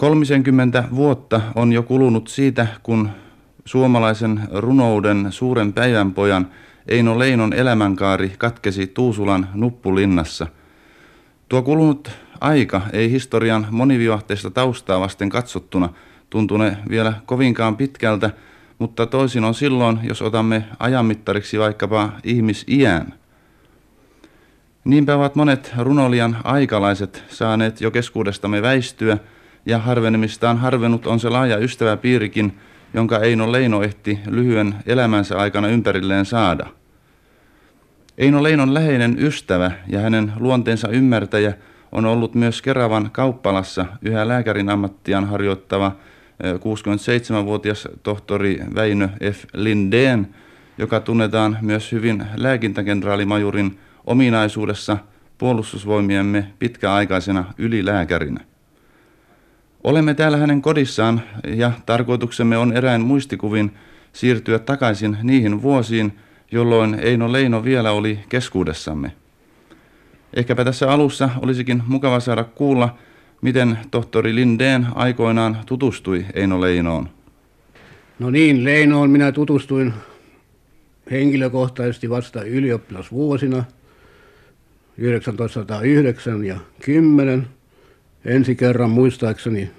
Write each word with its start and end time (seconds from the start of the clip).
Kolmisenkymmentä 0.00 0.84
vuotta 0.94 1.40
on 1.54 1.72
jo 1.72 1.82
kulunut 1.82 2.28
siitä, 2.28 2.66
kun 2.82 3.08
suomalaisen 3.64 4.40
runouden 4.50 5.26
suuren 5.30 5.72
päivänpojan 5.72 6.50
Eino 6.88 7.18
Leinon 7.18 7.52
elämänkaari 7.52 8.32
katkesi 8.38 8.86
Tuusulan 8.86 9.48
nuppulinnassa. 9.54 10.46
Tuo 11.48 11.62
kulunut 11.62 12.10
aika 12.40 12.82
ei 12.92 13.10
historian 13.10 13.66
monivivahteista 13.70 14.50
taustaa 14.50 15.00
vasten 15.00 15.28
katsottuna 15.28 15.88
tuntune 16.30 16.76
vielä 16.88 17.12
kovinkaan 17.26 17.76
pitkältä, 17.76 18.30
mutta 18.78 19.06
toisin 19.06 19.44
on 19.44 19.54
silloin, 19.54 19.98
jos 20.02 20.22
otamme 20.22 20.64
ajanmittariksi 20.78 21.58
vaikkapa 21.58 22.12
ihmisiän. 22.24 23.14
Niinpä 24.84 25.16
ovat 25.16 25.34
monet 25.34 25.72
runolian 25.78 26.36
aikalaiset 26.44 27.24
saaneet 27.28 27.80
jo 27.80 27.90
keskuudestamme 27.90 28.62
väistyä, 28.62 29.18
ja 29.66 29.78
harvenemistaan 29.78 30.58
harvenut 30.58 31.06
on 31.06 31.20
se 31.20 31.28
laaja 31.28 31.58
ystäväpiirikin, 31.58 32.58
jonka 32.94 33.18
Eino 33.18 33.52
Leino 33.52 33.82
ehti 33.82 34.18
lyhyen 34.30 34.74
elämänsä 34.86 35.38
aikana 35.38 35.68
ympärilleen 35.68 36.24
saada. 36.24 36.66
Eino 38.18 38.42
Leinon 38.42 38.74
läheinen 38.74 39.16
ystävä 39.18 39.70
ja 39.88 40.00
hänen 40.00 40.32
luonteensa 40.40 40.88
ymmärtäjä 40.88 41.54
on 41.92 42.06
ollut 42.06 42.34
myös 42.34 42.62
Keravan 42.62 43.10
kauppalassa 43.12 43.86
yhä 44.02 44.28
lääkärin 44.28 44.68
ammattiaan 44.68 45.24
harjoittava 45.24 45.92
67-vuotias 46.42 47.88
tohtori 48.02 48.60
Väinö 48.74 49.08
F. 49.32 49.44
Lindeen, 49.54 50.28
joka 50.78 51.00
tunnetaan 51.00 51.58
myös 51.60 51.92
hyvin 51.92 52.26
lääkintäkenraalimajurin 52.36 53.78
ominaisuudessa 54.06 54.98
puolustusvoimiemme 55.38 56.46
pitkäaikaisena 56.58 57.44
ylilääkärinä. 57.58 58.49
Olemme 59.84 60.14
täällä 60.14 60.36
hänen 60.36 60.62
kodissaan 60.62 61.22
ja 61.46 61.72
tarkoituksemme 61.86 62.58
on 62.58 62.72
eräin 62.72 63.00
muistikuvin 63.00 63.70
siirtyä 64.12 64.58
takaisin 64.58 65.16
niihin 65.22 65.62
vuosiin, 65.62 66.12
jolloin 66.52 66.94
Eino 66.94 67.32
Leino 67.32 67.64
vielä 67.64 67.92
oli 67.92 68.18
keskuudessamme. 68.28 69.12
Ehkäpä 70.34 70.64
tässä 70.64 70.92
alussa 70.92 71.30
olisikin 71.42 71.82
mukava 71.86 72.20
saada 72.20 72.44
kuulla, 72.44 72.98
miten 73.42 73.78
tohtori 73.90 74.34
Lindeen 74.34 74.86
aikoinaan 74.94 75.56
tutustui 75.66 76.26
Eino 76.34 76.60
Leinoon. 76.60 77.08
No 78.18 78.30
niin, 78.30 78.64
Leinoon 78.64 79.10
minä 79.10 79.32
tutustuin 79.32 79.92
henkilökohtaisesti 81.10 82.10
vasta 82.10 82.42
ylioppilasvuosina 82.42 83.64
1909 84.96 86.44
ja 86.44 86.56
10 86.84 87.46
ensi 88.24 88.54
kerran 88.54 88.90
muistaakseni 88.90 89.70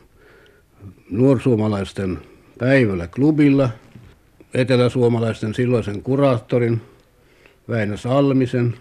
nuorsuomalaisten 1.09 2.20
päivällä 2.59 3.08
klubilla, 3.08 3.70
eteläsuomalaisten 4.53 5.53
silloisen 5.53 6.03
kuraattorin 6.03 6.81
Väinö 7.70 7.98
Salmisen 7.98 8.73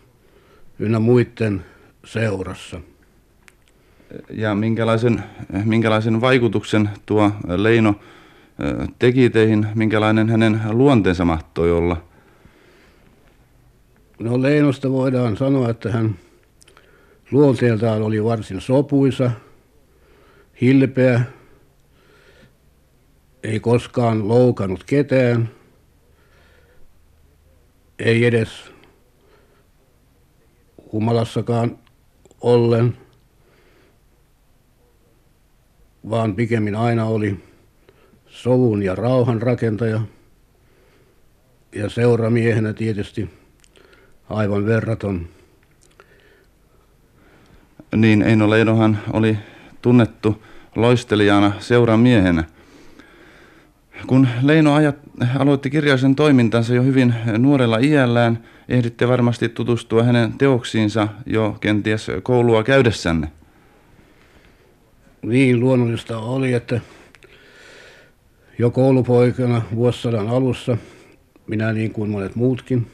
ynnä 0.79 1.01
muiden 1.01 1.65
seurassa. 2.05 2.81
Ja 4.31 4.55
minkälaisen, 4.55 5.25
minkälaisen 5.65 6.21
vaikutuksen 6.21 6.91
tuo 7.07 7.33
Leino 7.57 7.95
teki 8.99 9.31
teihin, 9.31 9.67
minkälainen 9.75 10.29
hänen 10.29 10.61
luonteensa 10.71 11.25
mahtoi 11.25 11.73
olla? 11.73 12.03
No 14.19 14.43
Leinosta 14.43 14.91
voidaan 14.91 15.37
sanoa, 15.37 15.71
että 15.71 15.93
hän 15.93 16.15
luonteeltaan 17.31 18.03
oli 18.03 18.25
varsin 18.25 18.61
sopuisa– 18.61 19.31
hilpeä, 20.61 21.23
ei 23.43 23.61
koskaan 23.61 24.29
loukannut 24.29 24.85
ketään, 24.85 25.51
ei 27.99 28.25
edes 28.25 28.73
humalassakaan 30.93 31.79
ollen, 32.41 32.97
vaan 36.11 36.35
pikemmin 36.35 36.77
aina 36.77 37.05
oli 37.05 37.45
sovun 38.27 38.83
ja 38.83 38.95
rauhan 38.95 39.43
rakentaja 39.43 40.01
ja 41.73 41.89
seuramiehenä 41.89 42.73
tietysti 42.73 43.31
aivan 44.29 44.67
verraton. 44.67 45.29
Niin 47.97 48.23
Eino 48.23 48.51
Leinohan 48.51 48.99
oli 49.13 49.39
tunnettu 49.83 50.43
loistelijana 50.77 51.53
seuramiehenä. 51.59 52.45
Kun 54.07 54.29
Leino 54.43 54.75
ajat, 54.75 54.97
aloitti 55.39 55.71
kirjallisen 55.71 56.15
toimintansa 56.15 56.75
jo 56.75 56.83
hyvin 56.83 57.15
nuorella 57.39 57.79
iällään, 57.79 58.45
ehditte 58.69 59.09
varmasti 59.09 59.49
tutustua 59.49 60.03
hänen 60.03 60.33
teoksiinsa 60.33 61.09
jo 61.27 61.57
kenties 61.61 62.07
koulua 62.23 62.63
käydessänne. 62.63 63.33
Niin 65.23 65.61
luonnollista 65.61 66.19
oli, 66.19 66.53
että 66.53 66.81
jo 68.59 68.71
koulupoikana 68.71 69.63
vuosisadan 69.75 70.29
alussa, 70.29 70.77
minä 71.47 71.73
niin 71.73 71.93
kuin 71.93 72.11
monet 72.11 72.37
muutkin, 72.37 72.87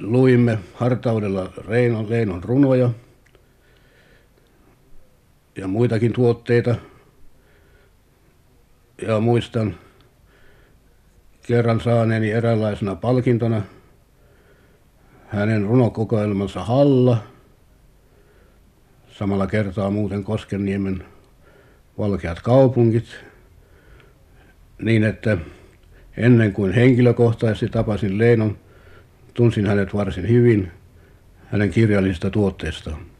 luimme 0.00 0.58
hartaudella 0.74 1.52
Reinon, 1.68 2.10
Leinon 2.10 2.44
runoja– 2.44 2.90
ja 5.56 5.68
muitakin 5.68 6.12
tuotteita. 6.12 6.74
Ja 9.02 9.20
muistan 9.20 9.74
kerran 11.46 11.80
saaneeni 11.80 12.30
eräänlaisena 12.30 12.94
palkintona 12.94 13.62
hänen 15.26 15.64
runokokoelmansa 15.64 16.64
Halla, 16.64 17.18
samalla 19.08 19.46
kertaa 19.46 19.90
muuten 19.90 20.24
Koskenniemen 20.24 21.04
valkeat 21.98 22.40
kaupungit, 22.40 23.24
niin 24.82 25.04
että 25.04 25.38
ennen 26.16 26.52
kuin 26.52 26.72
henkilökohtaisesti 26.72 27.68
tapasin 27.68 28.18
Leinon, 28.18 28.58
tunsin 29.34 29.66
hänet 29.66 29.94
varsin 29.94 30.28
hyvin 30.28 30.72
hänen 31.46 31.70
kirjallisista 31.70 32.30
tuotteistaan. 32.30 33.15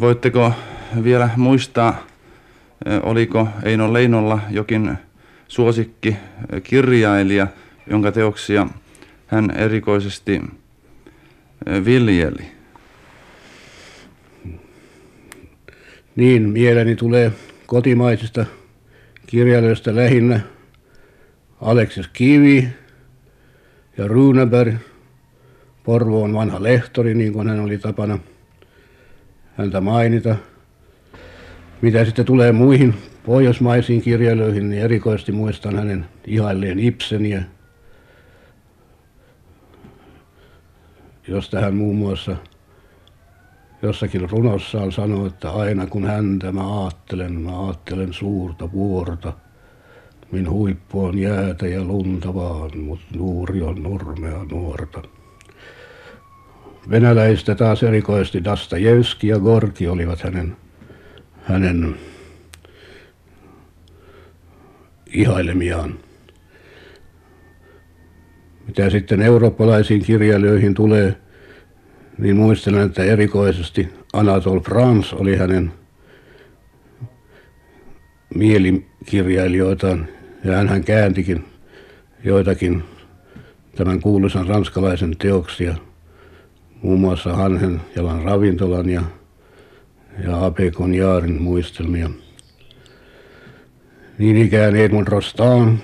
Voitteko 0.00 0.52
vielä 1.04 1.30
muistaa, 1.36 2.06
oliko 3.02 3.48
Eino 3.62 3.92
Leinolla 3.92 4.38
jokin 4.50 4.98
suosikki 5.48 6.16
kirjailija, 6.62 7.46
jonka 7.90 8.12
teoksia 8.12 8.66
hän 9.26 9.50
erikoisesti 9.50 10.40
viljeli? 11.84 12.50
Niin, 16.16 16.48
mieleni 16.48 16.96
tulee 16.96 17.32
kotimaisista 17.66 18.46
kirjailijoista 19.26 19.96
lähinnä 19.96 20.40
Aleksis 21.60 22.08
Kivi 22.08 22.68
ja 23.98 24.08
Runeberg, 24.08 24.74
Porvoon 25.84 26.34
vanha 26.34 26.62
lehtori, 26.62 27.14
niin 27.14 27.32
kuin 27.32 27.48
hän 27.48 27.60
oli 27.60 27.78
tapana– 27.78 28.18
häntä 29.58 29.80
mainita. 29.80 30.36
Mitä 31.82 32.04
sitten 32.04 32.24
tulee 32.24 32.52
muihin 32.52 32.94
pohjoismaisiin 33.26 34.02
kirjailijoihin, 34.02 34.70
niin 34.70 34.82
erikoisesti 34.82 35.32
muistan 35.32 35.76
hänen 35.76 36.06
ihailleen 36.26 36.78
Ibseniä, 36.78 37.42
josta 41.28 41.60
hän 41.60 41.74
muun 41.74 41.96
muassa 41.96 42.36
jossakin 43.82 44.30
runossaan 44.30 44.92
sanoi, 44.92 45.26
että 45.26 45.50
aina 45.50 45.86
kun 45.86 46.06
häntä 46.06 46.52
mä 46.52 46.82
ajattelen, 46.84 47.32
mä 47.32 47.66
ajattelen 47.66 48.12
suurta 48.12 48.72
vuorta. 48.72 49.32
Min 50.32 50.50
huippu 50.50 51.04
on 51.04 51.18
jäätä 51.18 51.66
ja 51.66 51.84
lunta 51.84 52.34
vaan, 52.34 52.78
mut 52.78 53.00
nuuri 53.16 53.62
on 53.62 53.82
nurmea 53.82 54.44
nuorta. 54.50 55.17
Venäläistä 56.90 57.54
taas 57.54 57.82
erikoisesti 57.82 58.44
Dastajevski 58.44 59.28
ja 59.28 59.38
Gorki 59.38 59.88
olivat 59.88 60.20
hänen, 60.20 60.56
hänen 61.42 61.96
ihailemiaan. 65.12 65.98
Mitä 68.66 68.90
sitten 68.90 69.22
eurooppalaisiin 69.22 70.02
kirjailijoihin 70.02 70.74
tulee, 70.74 71.16
niin 72.18 72.36
muistelen, 72.36 72.86
että 72.86 73.04
erikoisesti 73.04 73.88
Anatole 74.12 74.60
France 74.60 75.16
oli 75.16 75.36
hänen 75.36 75.72
mielikirjailijoitaan, 78.34 80.08
ja 80.44 80.56
hän 80.56 80.84
kääntikin 80.84 81.44
joitakin 82.24 82.84
tämän 83.76 84.00
kuuluisan 84.00 84.46
ranskalaisen 84.46 85.16
teoksia– 85.16 85.74
muun 86.82 87.00
muassa 87.00 87.32
Hanhen 87.32 87.80
jalan 87.96 88.22
ravintolan 88.22 88.90
ja, 88.90 89.02
ja 90.24 90.44
Apekon 90.46 90.94
Jaarin 90.94 91.42
muistelmia. 91.42 92.10
Niin 94.18 94.36
ikään 94.36 94.76
Edmund 94.76 95.08
Rostaan, 95.08 95.78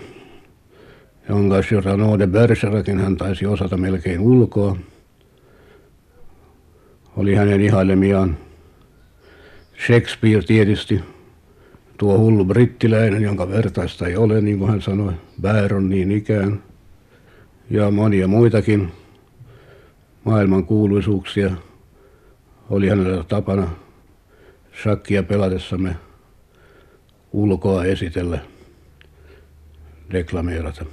jonka 1.29 1.61
Cyrano 1.61 2.19
de 2.19 2.27
Bergerakin 2.27 3.01
hän 3.01 3.17
taisi 3.17 3.47
osata 3.47 3.77
melkein 3.77 4.21
ulkoa, 4.21 4.77
oli 7.17 7.35
hänen 7.35 7.61
ihailemiaan. 7.61 8.37
Shakespeare 9.87 10.43
tietysti, 10.43 11.01
tuo 11.99 12.19
hullu 12.19 12.45
brittiläinen, 12.45 13.23
jonka 13.23 13.49
vertaista 13.49 14.07
ei 14.07 14.17
ole, 14.17 14.41
niin 14.41 14.59
kuin 14.59 14.71
hän 14.71 14.83
sanoi, 14.83 15.13
Byron 15.43 15.89
niin 15.89 16.13
ikään, 16.13 16.63
ja 17.71 17.91
monia 17.91 18.29
muitakin 18.29 18.93
maailman 20.25 20.65
kuuluisuuksia 20.65 21.51
oli 22.71 22.89
hänellä 22.89 23.25
tapana 23.25 23.69
shakkia 24.83 25.23
pelatessamme 25.23 25.97
ulkoa 27.33 27.85
esitellä, 27.85 28.39
deklameerata. 30.13 30.85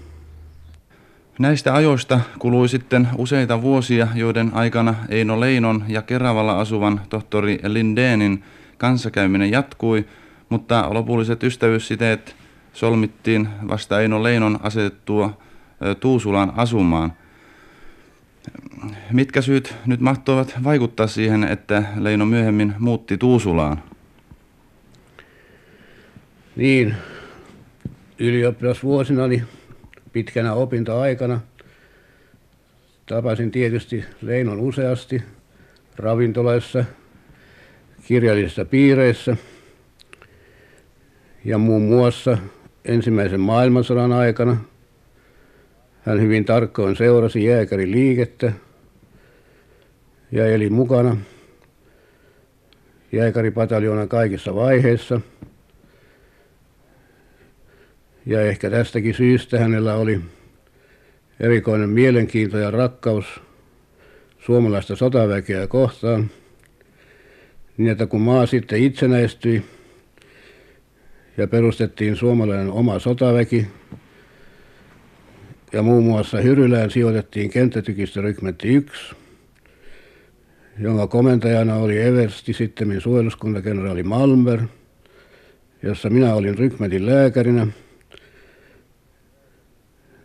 Näistä 1.40 1.74
ajoista 1.76 2.20
kului 2.40 2.70
sitten 2.70 3.08
useita 3.18 3.62
vuosia, 3.62 4.08
joiden 4.16 4.52
aikana 4.54 4.96
Eino 5.10 5.40
Leinon 5.40 5.84
ja 5.88 6.02
Keravalla 6.02 6.60
asuvan 6.60 7.02
tohtori 7.10 7.60
Lindeenin 7.68 8.44
kanssakäyminen 8.78 9.52
jatkui, 9.52 10.06
mutta 10.50 10.94
lopulliset 10.94 11.44
ystävyyssiteet 11.44 12.36
solmittiin 12.74 13.50
vasta 13.68 14.02
Eino 14.02 14.24
Leinon 14.24 14.60
asetettua 14.64 15.38
Tuusulaan 16.00 16.54
asumaan. 16.56 17.14
Mitkä 19.12 19.42
syyt 19.42 19.76
nyt 19.86 20.00
mahtoivat 20.00 20.56
vaikuttaa 20.64 21.08
siihen, 21.08 21.44
että 21.44 21.84
Leino 22.00 22.26
myöhemmin 22.26 22.74
muutti 22.80 23.18
Tuusulaan? 23.18 23.84
Niin, 26.56 26.96
ylioppilasvuosinani 28.20 29.44
pitkänä 30.14 30.54
opintoaikana. 30.54 31.40
Tapasin 33.06 33.52
tietysti 33.52 34.04
Leinon 34.22 34.60
useasti 34.60 35.24
ravintoloissa, 35.96 36.86
kirjallisissa 38.08 38.66
piireissä 38.66 39.38
ja 41.46 41.58
muun 41.58 41.82
muassa 41.82 42.38
ensimmäisen 42.86 43.40
maailmansodan 43.40 44.12
aikana. 44.12 44.58
Hän 46.02 46.22
hyvin 46.22 46.46
tarkkoin 46.46 46.96
seurasi 46.96 47.44
jääkärin 47.44 47.92
liikettä 47.92 48.54
ja 50.32 50.46
eli 50.46 50.70
mukana. 50.70 51.18
Jääkäripataljoonan 53.12 54.10
kaikissa 54.10 54.56
vaiheissa– 54.56 55.22
ja 58.26 58.42
ehkä 58.42 58.70
tästäkin 58.70 59.14
syystä 59.14 59.60
hänellä 59.60 59.96
oli 59.96 60.22
erikoinen 61.40 61.90
mielenkiinto 61.90 62.58
ja 62.58 62.72
rakkaus 62.72 63.42
suomalaista 64.40 64.96
sotaväkeä 64.96 65.68
kohtaan, 65.68 66.30
niin 67.78 67.90
että 67.90 68.08
kun 68.08 68.22
maa 68.22 68.46
sitten 68.46 68.84
itsenäistyi 68.84 69.66
ja 71.38 71.48
perustettiin 71.48 72.16
suomalainen 72.16 72.72
oma 72.72 73.00
sotaväki, 73.00 73.68
ja 75.74 75.82
muun 75.82 76.04
muassa 76.04 76.38
Hyrylään 76.38 76.92
sijoitettiin 76.92 77.50
kenttätykistörykmentti 77.50 78.68
1, 78.68 79.16
jonka 80.82 81.08
komentajana 81.08 81.76
oli 81.76 82.02
Eversti, 82.02 82.54
sitten 82.54 83.02
suojeluskuntakenraali 83.02 84.04
Malmberg, 84.04 84.64
jossa 85.84 86.10
minä 86.10 86.34
olin 86.34 86.58
rykmentin 86.58 87.06
lääkärinä– 87.06 87.68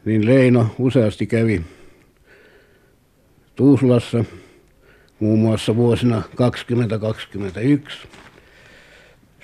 niin 0.07 0.27
Leino 0.27 0.67
useasti 0.79 1.27
kävi 1.27 1.63
Tuusulassa 3.57 4.25
muun 5.21 5.39
muassa 5.39 5.77
vuosina 5.77 6.23
2021 6.35 7.99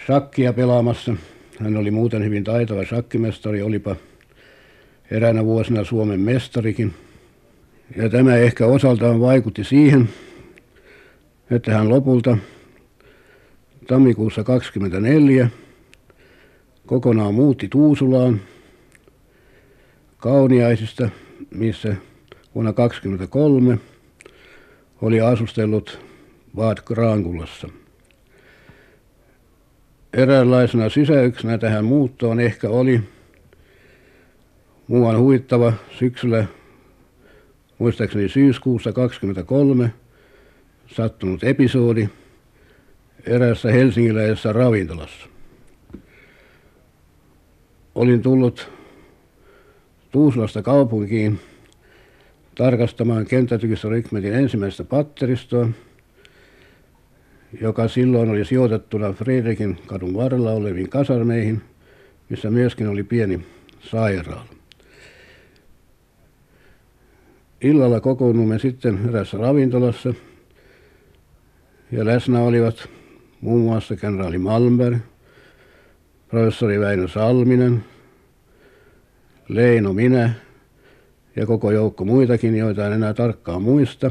shakkia 0.07 0.53
pelaamassa. 0.53 1.17
Hän 1.61 1.77
oli 1.77 1.91
muuten 1.91 2.25
hyvin 2.25 2.45
taitava 2.45 2.85
shakkimestari, 2.85 3.63
olipa 3.63 3.97
eräänä 5.11 5.45
vuosina 5.45 5.85
Suomen 5.85 6.21
mestarikin. 6.21 6.95
Ja 7.97 8.09
tämä 8.09 8.37
ehkä 8.37 8.67
osaltaan 8.67 9.21
vaikutti 9.21 9.65
siihen, 9.65 10.09
että 11.53 11.75
hän 11.75 11.89
lopulta. 11.89 12.39
Tammikuussa 13.87 14.45
24 14.45 15.51
kokonaan 16.87 17.35
muutti 17.35 17.69
Tuusulaan– 17.69 18.41
Kauniaisista, 20.23 21.09
missä 21.51 21.97
vuonna 22.55 22.73
1923 22.73 23.79
oli 25.03 25.21
asustellut 25.21 25.99
Vaat 26.57 26.81
Kraangulassa. 26.81 27.69
Eräänlaisena 30.13 30.89
sysäyksenä 30.89 31.59
tähän 31.59 31.85
muuttoon 31.85 32.41
ehkä 32.41 32.69
oli 32.69 33.01
muuan 34.89 35.19
huittava 35.19 35.73
syksyllä, 35.99 36.45
muistaakseni 37.79 38.29
syyskuussa 38.29 38.93
23 38.93 39.93
sattunut 40.93 41.45
episodi 41.45 42.09
eräässä 43.27 43.73
helsingiläisessä 43.73 44.53
ravintolassa. 44.53 45.27
Olin 47.95 48.23
tullut 48.23 48.69
Tuusulasta 50.11 50.63
kaupunkiin 50.63 51.41
tarkastamaan 52.55 53.27
kenttätykistörykmentin 53.27 54.35
ensimmäistä 54.35 54.85
patteristoa, 54.85 55.69
joka 57.61 57.89
silloin 57.89 58.31
oli 58.31 58.45
sijoitettuna 58.45 59.13
Fredrikin 59.13 59.79
kadun 59.87 60.15
varrella 60.15 60.51
oleviin 60.53 60.89
kasarmeihin, 60.89 61.63
missä 62.29 62.51
myöskin 62.51 62.89
oli 62.89 63.03
pieni 63.03 63.47
sairaala. 63.81 64.47
Illalla 67.61 68.01
kokoonnumme 68.01 68.59
sitten 68.59 68.99
erässä 69.09 69.39
ravintolassa 69.39 70.15
ja 71.93 72.05
läsnä 72.05 72.41
olivat 72.41 72.89
muun 73.41 73.61
muassa 73.61 73.97
kenraali 73.97 74.39
Malmberg, 74.39 74.99
professori 76.29 76.81
Väinö 76.81 77.09
Salminen, 77.09 77.85
Leino 79.49 79.93
minä 79.93 80.35
ja 81.37 81.47
koko 81.47 81.71
joukko 81.71 82.05
muitakin, 82.05 82.57
joita 82.57 82.87
en 82.87 82.93
enää 82.93 83.15
tarkkaan 83.15 83.63
muista. 83.63 84.11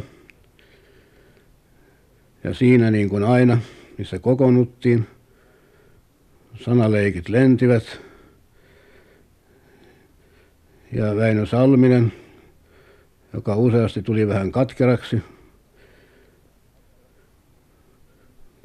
Ja 2.43 2.53
siinä 2.53 2.91
niin 2.91 3.09
kuin 3.09 3.23
aina, 3.23 3.57
missä 3.97 4.19
kokoonnuttiin, 4.19 5.07
sanaleikit 6.55 7.29
lentivät. 7.29 8.01
Ja 10.91 11.15
Väinö 11.15 11.45
Salminen, 11.45 12.13
joka 13.33 13.55
useasti 13.55 14.01
tuli 14.01 14.27
vähän 14.27 14.51
katkeraksi, 14.51 15.21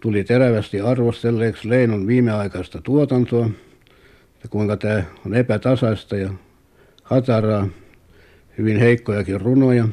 tuli 0.06 0.24
terävästi 0.24 0.80
arvostelleeksi 0.80 1.68
Leinon 1.68 2.06
viimeaikaista 2.06 2.80
tuotantoa, 2.80 3.50
ja 4.42 4.48
kuinka 4.50 4.76
tämä 4.76 5.02
on 5.26 5.34
epätasaista 5.34 6.16
ja 6.16 6.30
hataraa, 7.02 7.68
hyvin 8.58 8.76
heikkojakin 8.76 9.40
runoja. 9.40 9.88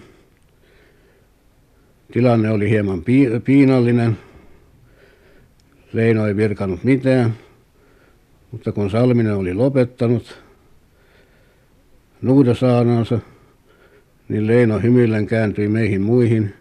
Tilanne 2.12 2.50
oli 2.50 2.70
hieman 2.70 3.03
piinallinen. 3.43 4.17
Leino 5.93 6.27
ei 6.27 6.36
virkannut 6.36 6.84
mitään, 6.84 7.34
mutta 8.51 8.72
kun 8.72 8.89
Salminen 8.89 9.36
oli 9.36 9.53
lopettanut 9.53 10.43
nuudasaanansa, 12.22 13.20
niin 14.29 14.48
Leino 14.48 14.79
hymyillen 14.79 15.25
kääntyi 15.25 15.67
meihin 15.67 16.01
muihin 16.01 16.53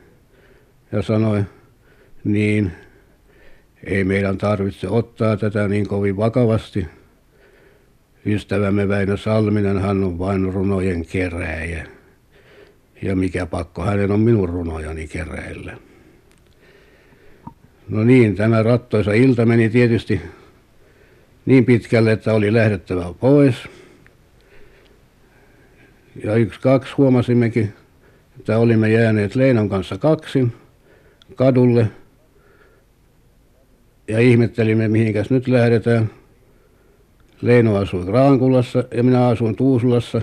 ja 0.93 1.03
sanoi, 1.03 1.45
niin 2.25 2.73
ei 3.85 4.05
meidän 4.05 4.39
tarvitse 4.39 4.89
ottaa 4.89 5.37
tätä 5.37 5.69
niin 5.69 5.89
kovin 5.89 6.17
vakavasti– 6.17 6.87
Ystävämme 8.27 8.89
Väinö 8.89 9.17
Salminen, 9.17 9.79
hän 9.79 10.05
on 10.05 10.19
vain 10.19 10.53
runojen 10.53 11.07
keräjä. 11.07 11.87
Ja 13.03 13.17
mikä 13.17 13.47
pakko 13.47 13.83
hänen 13.83 14.11
on 14.11 14.21
minun 14.21 14.49
runojani 14.49 15.09
keräillä. 15.09 15.77
No 17.89 18.05
niin, 18.05 18.37
tämä 18.37 18.63
rattoisa 18.63 19.13
ilta 19.13 19.47
meni 19.47 19.71
tietysti 19.71 20.21
niin 21.47 21.65
pitkälle, 21.65 22.13
että 22.13 22.33
oli 22.33 22.53
lähdettävä 22.53 23.15
pois. 23.21 23.57
Ja 26.25 26.35
yksi 26.35 26.61
kaksi 26.61 26.95
huomasimmekin, 26.97 27.73
että 28.39 28.59
olimme 28.59 28.91
jääneet 28.91 29.35
Leinon 29.35 29.69
kanssa 29.69 29.99
kaksin 29.99 30.53
kadulle. 31.35 31.87
Ja 34.13 34.21
ihmettelimme 34.21 34.89
mihinkäs 34.89 35.31
nyt 35.31 35.49
lähdetään. 35.49 36.11
Leino 37.43 37.77
asui 37.77 38.05
Kraankulassa 38.05 38.85
ja 38.95 39.03
minä 39.03 39.27
asuin 39.27 39.57
Tuusulassa 39.57 40.21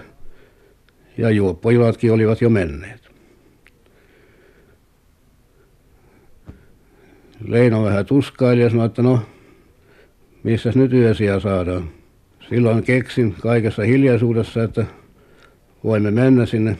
ja 1.17 1.29
juoppojulatkin 1.29 2.13
olivat 2.13 2.41
jo 2.41 2.49
menneet. 2.49 3.09
Leino 7.47 7.83
vähän 7.83 8.05
tuskaili 8.05 8.61
ja 8.61 8.69
sanoi, 8.69 8.85
että 8.85 9.01
no, 9.01 9.19
missäs 10.43 10.75
nyt 10.75 10.93
yösiä 10.93 11.39
saadaan. 11.39 11.89
Silloin 12.49 12.83
keksin 12.83 13.35
kaikessa 13.41 13.83
hiljaisuudessa, 13.83 14.63
että 14.63 14.85
voimme 15.83 16.11
mennä 16.11 16.45
sinne 16.45 16.77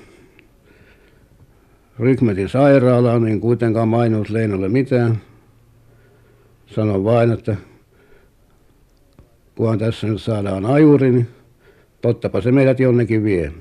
Rykmetin 2.00 2.50
sairaalaan, 2.50 3.24
niin 3.24 3.42
kuitenkaan 3.42 3.88
mainonnut 3.88 4.30
Leinolle 4.30 4.70
mitään. 4.70 5.29
Sanoin 6.76 7.04
vain, 7.04 7.32
että 7.32 7.56
kunhan 9.56 9.80
tässä 9.80 10.08
nyt 10.08 10.22
saadaan 10.22 10.66
ajuri, 10.66 11.12
niin 11.12 11.28
tottapa 12.02 12.42
se 12.42 12.52
meidät 12.52 12.80
jonnekin 12.80 13.24
vie. 13.24 13.52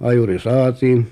Ajuri 0.00 0.38
saatiin. 0.38 1.06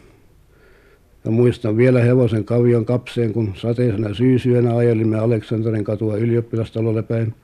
Ja 1.25 1.31
muistan 1.31 1.77
vielä 1.77 2.01
hevosen 2.01 2.45
kavion 2.45 2.85
kapseen, 2.85 3.33
kun 3.33 3.53
sateisena 3.57 4.15
syysyönä 4.15 4.77
ajelimme 4.77 5.19
Aleksanterin 5.19 5.85
katua 5.85 6.17
ylioppilastalolle 6.17 7.03
päin. 7.03 7.35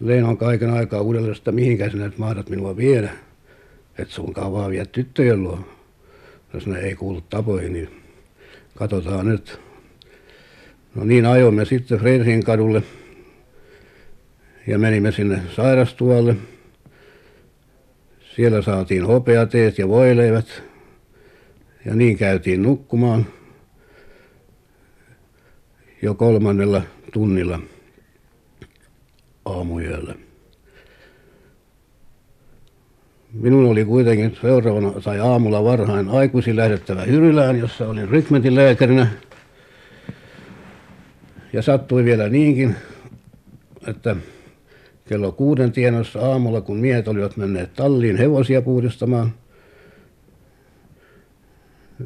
Leinon 0.00 0.36
kaiken 0.36 0.70
aikaa 0.70 1.00
uudelleen, 1.00 1.36
että 1.36 1.52
mihinkä 1.52 1.90
sinä 1.90 2.04
nyt 2.04 2.18
mahdat 2.18 2.50
minua 2.50 2.76
viedä. 2.76 3.10
Et 3.98 4.10
sun 4.10 4.32
kavaa 4.32 4.70
vie 4.70 4.86
tyttöjen 4.86 5.42
luo. 5.42 5.58
Jos 6.54 6.66
ne 6.66 6.78
ei 6.78 6.94
kuulu 6.94 7.20
tapoihin, 7.20 7.72
niin 7.72 7.88
katsotaan 8.74 9.26
nyt. 9.26 9.65
No 10.96 11.04
niin 11.04 11.26
ajoimme 11.26 11.64
sitten 11.64 11.98
Fredrikin 11.98 12.44
kadulle 12.44 12.82
ja 14.66 14.78
menimme 14.78 15.12
sinne 15.12 15.40
sairastuvalle. 15.56 16.36
Siellä 18.36 18.62
saatiin 18.62 19.06
hopeateet 19.06 19.78
ja 19.78 19.88
voileivät 19.88 20.62
ja 21.84 21.94
niin 21.94 22.18
käytiin 22.18 22.62
nukkumaan 22.62 23.26
jo 26.02 26.14
kolmannella 26.14 26.82
tunnilla 27.12 27.60
aamuyöllä. 29.44 30.14
Minun 33.32 33.66
oli 33.66 33.84
kuitenkin 33.84 34.36
seuraavana 34.40 34.90
tai 34.90 35.20
aamulla 35.20 35.64
varhain 35.64 36.08
aikuisin 36.08 36.56
lähdettävä 36.56 37.02
Hyrylään, 37.02 37.58
jossa 37.58 37.88
olin 37.88 38.08
rykmentin 38.08 38.54
lääkärinä. 38.54 39.06
Ja 41.52 41.62
sattui 41.62 42.04
vielä 42.04 42.28
niinkin, 42.28 42.76
että 43.86 44.16
kello 45.08 45.32
kuuden 45.32 45.72
tienossa 45.72 46.20
aamulla, 46.20 46.60
kun 46.60 46.76
miehet 46.76 47.08
olivat 47.08 47.36
menneet 47.36 47.74
talliin 47.74 48.16
hevosia 48.16 48.62
puhdistamaan, 48.62 49.34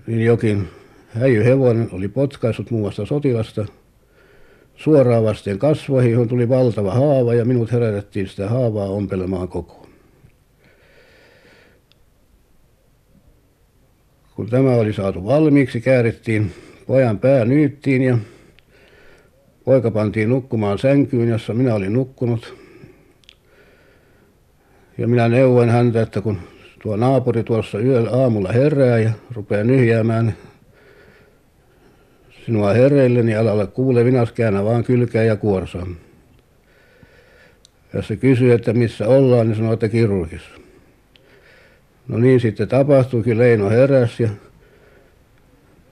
niin 0.06 0.24
jokin 0.24 0.68
häijyhevonen 1.08 1.88
oli 1.92 2.08
potkaissut 2.08 2.70
muassa 2.70 3.06
sotilasta 3.06 3.66
suoraan 4.76 5.24
vasten 5.24 5.58
kasvoihin, 5.58 6.12
johon 6.12 6.28
tuli 6.28 6.48
valtava 6.48 6.94
haava 6.94 7.34
ja 7.34 7.44
minut 7.44 7.72
herätettiin 7.72 8.28
sitä 8.28 8.48
haavaa 8.48 8.88
ompelemaan 8.88 9.48
kokoon. 9.48 9.88
Kun 14.34 14.50
tämä 14.50 14.70
oli 14.70 14.92
saatu 14.92 15.24
valmiiksi, 15.24 15.80
käärittiin 15.80 16.52
pojan 16.86 17.18
pää 17.18 17.44
nyyttiin 17.44 18.02
ja 18.02 18.18
poika 19.70 19.90
pantiin 19.90 20.28
nukkumaan 20.28 20.78
sänkyyn, 20.78 21.28
jossa 21.28 21.54
minä 21.54 21.74
olin 21.74 21.92
nukkunut. 21.92 22.54
Ja 24.98 25.08
minä 25.08 25.28
neuvoin 25.28 25.68
häntä, 25.68 26.02
että 26.02 26.20
kun 26.20 26.38
tuo 26.82 26.96
naapuri 26.96 27.44
tuossa 27.44 27.78
yöllä 27.78 28.10
aamulla 28.10 28.52
herää 28.52 28.98
ja 28.98 29.10
rupeaa 29.34 29.64
nyhjäämään 29.64 30.34
sinua 32.46 32.72
hereille, 32.72 33.22
niin 33.22 33.38
älä 33.38 33.52
ole 33.52 33.66
kuulevinas, 33.66 34.32
käännä 34.32 34.64
vaan 34.64 34.84
kylkää 34.84 35.24
ja 35.24 35.36
kuorsaa. 35.36 35.86
Jos 37.94 38.08
se 38.08 38.16
kysyy, 38.16 38.52
että 38.52 38.72
missä 38.72 39.08
ollaan, 39.08 39.48
niin 39.48 39.56
sanoo, 39.56 39.72
että 39.72 39.88
kirurgissa. 39.88 40.50
No 42.08 42.18
niin 42.18 42.40
sitten 42.40 42.68
tapahtuikin, 42.68 43.38
Leino 43.38 43.70
heräsi 43.70 44.22
ja 44.22 44.28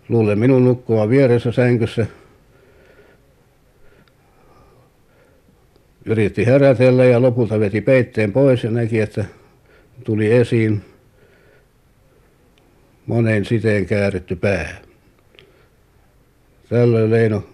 luulen 0.09 0.39
minun 0.39 0.65
nukkua 0.65 1.09
vieressä 1.09 1.53
sänkyssä. 1.53 2.07
Yritti 6.09 6.47
herätellä 6.47 7.05
ja 7.05 7.23
lopulta 7.23 7.61
veti 7.61 7.81
peitteen 7.81 8.33
pois 8.33 8.65
ja 8.65 8.71
näki, 8.71 9.01
että 9.01 9.25
tuli 10.05 10.33
esiin 10.33 10.85
moneen 13.07 13.45
siteen 13.45 13.87
kääritty 13.87 14.37
pää. 14.37 14.79
Tällöin 16.69 17.11
Leino 17.11 17.49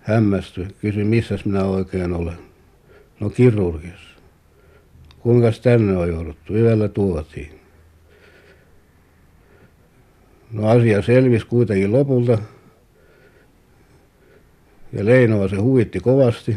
hämmästyi, 0.00 0.66
kysyi, 0.80 1.04
missäs 1.04 1.44
minä 1.44 1.64
oikein 1.64 2.12
olen. 2.12 2.36
No 3.20 3.30
kirurgissa. 3.30 4.20
Kuinka 5.20 5.52
tänne 5.62 5.96
on 5.96 6.08
jouduttu? 6.08 6.54
Yöllä 6.54 6.88
tuotiin. 6.88 7.60
No 10.52 10.68
asia 10.68 11.02
selvisi 11.02 11.46
kuitenkin 11.46 11.92
lopulta. 11.92 12.38
Ja 14.92 15.04
Leinoa 15.04 15.48
se 15.48 15.56
huvitti 15.56 16.00
kovasti. 16.00 16.56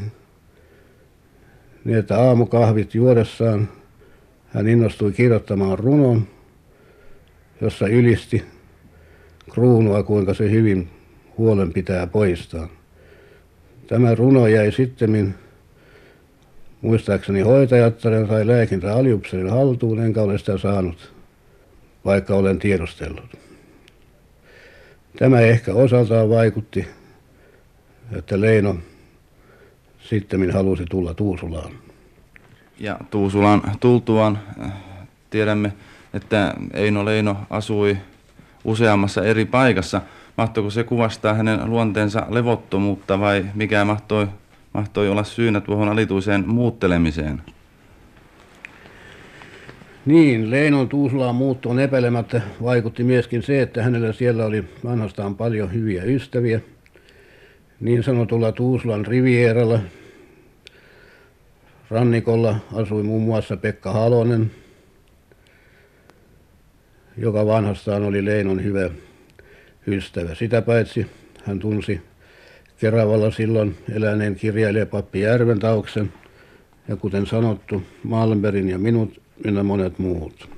Niin 1.87 1.99
että 1.99 2.19
aamukahvit 2.19 2.95
juodessaan 2.95 3.69
hän 4.47 4.67
innostui 4.67 5.11
kirjoittamaan 5.11 5.79
runon, 5.79 6.27
jossa 7.61 7.87
ylisti 7.87 8.43
kruunua, 9.51 10.03
kuinka 10.03 10.33
se 10.33 10.51
hyvin 10.51 10.89
huolen 11.37 11.73
pitää 11.73 12.07
poistaa. 12.07 12.67
Tämä 13.87 14.15
runo 14.15 14.47
jäi 14.47 14.71
sitten 14.71 15.35
muistaakseni 16.81 17.41
hoitajattaren 17.41 18.27
tai 18.27 18.47
lääkintä 18.47 18.93
Aljupselin 18.93 19.49
haltuun, 19.49 19.99
enkä 19.99 20.21
ole 20.21 20.37
sitä 20.37 20.57
saanut, 20.57 21.13
vaikka 22.05 22.35
olen 22.35 22.59
tiedustellut. 22.59 23.37
Tämä 25.19 25.39
ehkä 25.39 25.73
osaltaan 25.73 26.29
vaikutti, 26.29 26.87
että 28.17 28.41
Leino 28.41 28.77
sitten 30.09 30.53
halusi 30.53 30.85
tulla 30.89 31.13
Tuusulaan. 31.13 31.71
Ja 32.79 32.97
Tuusulaan 33.11 33.61
tultuaan 33.79 34.39
äh, 34.65 34.71
tiedämme, 35.29 35.73
että 36.13 36.53
Eino 36.73 37.05
Leino 37.05 37.37
asui 37.49 37.97
useammassa 38.63 39.25
eri 39.25 39.45
paikassa. 39.45 40.01
Mahtoiko 40.37 40.69
se 40.69 40.83
kuvastaa 40.83 41.33
hänen 41.33 41.69
luonteensa 41.69 42.25
levottomuutta 42.29 43.19
vai 43.19 43.45
mikä 43.55 43.85
mahtoi, 43.85 44.27
mahtoi 44.73 45.09
olla 45.09 45.23
syynä 45.23 45.61
tuohon 45.61 45.89
alituiseen 45.89 46.43
muuttelemiseen? 46.47 47.41
Niin, 50.05 50.51
Leinon 50.51 50.89
Tuusulaan 50.89 51.35
muuttoon 51.35 51.79
epäilemättä 51.79 52.41
vaikutti 52.63 53.03
myöskin 53.03 53.43
se, 53.43 53.61
että 53.61 53.83
hänellä 53.83 54.13
siellä 54.13 54.45
oli 54.45 54.63
vanhastaan 54.83 55.35
paljon 55.35 55.73
hyviä 55.73 56.03
ystäviä. 56.03 56.61
Niin 57.79 58.03
sanotulla 58.03 58.51
Tuusulan 58.51 59.05
Rivieralla 59.05 59.79
rannikolla 61.89 62.55
asui 62.73 63.03
muun 63.03 63.23
muassa 63.23 63.57
Pekka 63.57 63.91
Halonen, 63.91 64.51
joka 67.17 67.45
vanhastaan 67.45 68.03
oli 68.03 68.25
Leinon 68.25 68.63
hyvä 68.63 68.89
ystävä. 69.87 70.35
Sitä 70.35 70.61
paitsi 70.61 71.07
hän 71.43 71.59
tunsi 71.59 72.01
Keravalla 72.77 73.31
silloin 73.31 73.77
eläneen 73.91 74.35
kirjailija 74.35 74.85
Pappi 74.85 75.21
Järventauksen 75.21 76.13
ja 76.87 76.95
kuten 76.95 77.25
sanottu 77.25 77.83
Malmberin 78.03 78.69
ja 78.69 78.77
minut 78.77 79.21
ynnä 79.45 79.63
monet 79.63 79.99
muut. 79.99 80.49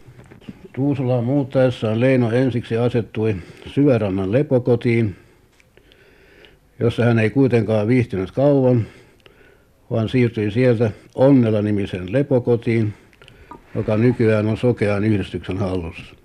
Tuusulaan 0.73 1.23
muuttaessaan 1.23 1.99
Leino 1.99 2.31
ensiksi 2.31 2.77
asettui 2.77 3.35
Syvärannan 3.73 4.31
lepokotiin, 4.31 5.15
jossa 6.79 7.05
hän 7.05 7.19
ei 7.19 7.29
kuitenkaan 7.29 7.87
viihtynyt 7.87 8.31
kauan, 8.31 8.87
vaan 9.91 10.09
siirtyi 10.09 10.51
sieltä 10.51 10.91
Onnela-nimisen 11.15 12.13
lepokotiin, 12.13 12.93
joka 13.75 13.97
nykyään 13.97 14.47
on 14.47 14.57
Sokean 14.57 15.03
yhdistyksen 15.03 15.57
hallussa. 15.57 16.15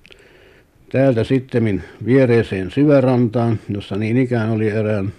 Täältä 0.92 1.24
sitten 1.24 1.84
viereiseen 2.04 2.70
Syvärantaan, 2.70 3.58
jossa 3.68 3.96
niin 3.96 4.16
ikään 4.16 4.50
oli 4.50 4.68
erään 4.68 5.12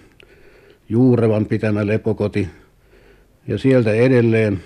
Juurevan 0.88 1.46
pitämä 1.46 1.86
lepokoti, 1.86 2.48
ja 3.48 3.58
sieltä 3.58 3.92
edelleen 3.92 4.60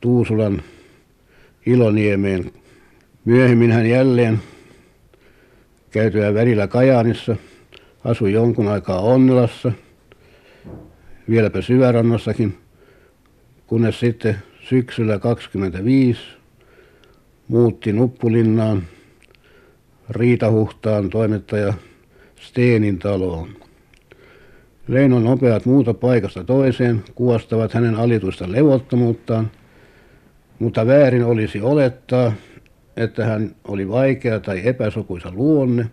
Tuusulan 0.00 0.62
Iloniemeen. 1.66 2.52
Myöhemmin 3.24 3.72
hän 3.72 3.86
jälleen 3.86 4.38
käytyään 5.90 6.34
välillä 6.34 6.66
Kajaanissa 6.66 7.36
asui 8.04 8.32
jonkun 8.32 8.68
aikaa 8.68 9.00
Onnelassa 9.00 9.72
vieläpä 11.30 11.62
syvärannassakin, 11.62 12.58
kunnes 13.66 14.00
sitten 14.00 14.36
syksyllä 14.68 15.18
25 15.18 16.20
muutti 17.48 17.92
Nuppulinnaan 17.92 18.82
Riitahuhtaan 20.10 21.10
toimittaja 21.10 21.74
Steenin 22.40 22.98
taloon. 22.98 23.48
Leinon 24.88 25.24
nopeat 25.24 25.66
muuta 25.66 25.94
paikasta 25.94 26.44
toiseen 26.44 27.04
kuvastavat 27.14 27.72
hänen 27.72 27.94
alituista 27.94 28.52
levottomuuttaan, 28.52 29.50
mutta 30.58 30.86
väärin 30.86 31.24
olisi 31.24 31.60
olettaa, 31.60 32.32
että 32.96 33.24
hän 33.24 33.54
oli 33.68 33.88
vaikea 33.88 34.40
tai 34.40 34.60
epäsopuisa 34.64 35.32
luonne. 35.34 35.86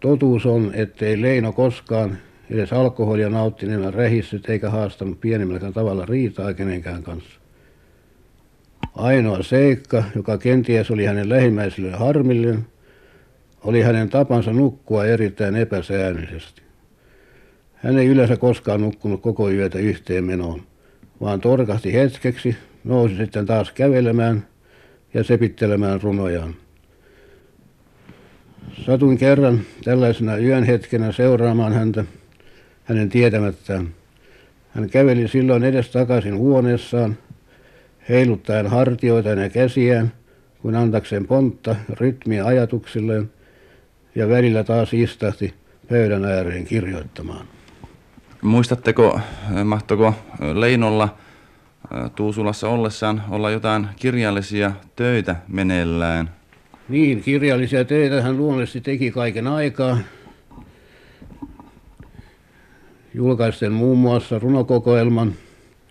Totuus 0.00 0.46
on, 0.46 0.70
ettei 0.74 1.22
Leino 1.22 1.52
koskaan 1.52 2.18
edes 2.50 2.72
alkoholia 2.72 3.28
nauttineena 3.28 3.90
rähissyt 3.90 4.48
eikä 4.48 4.70
haastanut 4.70 5.20
pienemmälläkään 5.20 5.72
tavalla 5.72 6.06
riitaa 6.06 6.54
kenenkään 6.54 7.02
kanssa. 7.02 7.40
Ainoa 8.94 9.42
seikka, 9.42 10.04
joka 10.14 10.38
kenties 10.38 10.90
oli 10.90 11.04
hänen 11.04 11.28
lähimmäisille 11.28 11.90
harmillinen, 11.90 12.66
oli 13.64 13.82
hänen 13.82 14.10
tapansa 14.10 14.52
nukkua 14.52 15.04
erittäin 15.04 15.56
epäsäännöllisesti. 15.56 16.62
Hän 17.74 17.98
ei 17.98 18.06
yleensä 18.06 18.36
koskaan 18.36 18.80
nukkunut 18.80 19.22
koko 19.22 19.50
yötä 19.50 19.78
yhteen 19.78 20.24
menoon, 20.24 20.62
vaan 21.20 21.40
torkahti 21.40 21.92
hetkeksi, 21.92 22.56
nousi 22.84 23.16
sitten 23.16 23.46
taas 23.46 23.72
kävelemään 23.72 24.46
ja 25.14 25.24
sepittelemään 25.24 26.02
runojaan. 26.02 26.54
Satuin 28.86 29.18
kerran 29.18 29.60
tällaisena 29.84 30.36
yön 30.36 30.64
hetkenä 30.64 31.12
seuraamaan 31.12 31.72
häntä 31.72 32.04
hänen 32.86 33.08
tietämättään. 33.08 33.88
Hän 34.70 34.90
käveli 34.90 35.28
silloin 35.28 35.64
edes 35.64 35.90
takaisin 35.90 36.36
huoneessaan, 36.36 37.16
heiluttaen 38.08 38.66
hartioitaan 38.66 39.38
ja 39.38 39.48
käsiään, 39.48 40.12
kuin 40.62 40.76
antakseen 40.76 41.26
pontta 41.26 41.76
rytmiä 42.00 42.44
ajatuksilleen, 42.44 43.30
ja 44.14 44.28
välillä 44.28 44.64
taas 44.64 44.94
istahti 44.94 45.54
pöydän 45.88 46.24
ääreen 46.24 46.64
kirjoittamaan. 46.64 47.46
Muistatteko, 48.42 49.20
mahtoko 49.64 50.14
Leinolla 50.54 51.16
Tuusulassa 52.14 52.68
ollessaan 52.68 53.22
olla 53.30 53.50
jotain 53.50 53.86
kirjallisia 53.96 54.72
töitä 54.96 55.36
meneillään? 55.48 56.30
Niin, 56.88 57.22
kirjallisia 57.22 57.84
töitä 57.84 58.22
hän 58.22 58.36
luonnollisesti 58.36 58.80
teki 58.80 59.10
kaiken 59.10 59.46
aikaa. 59.46 59.98
Julkaisten 63.16 63.72
muun 63.72 63.98
muassa 63.98 64.38
runokokoelman 64.38 65.34